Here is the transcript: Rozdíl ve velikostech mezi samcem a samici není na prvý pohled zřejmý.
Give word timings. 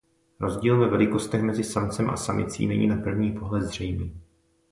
Rozdíl 0.39 0.79
ve 0.79 0.87
velikostech 0.87 1.41
mezi 1.43 1.63
samcem 1.63 2.09
a 2.09 2.17
samici 2.17 2.65
není 2.65 2.87
na 2.87 2.95
prvý 2.97 3.31
pohled 3.31 3.61
zřejmý. 3.61 4.21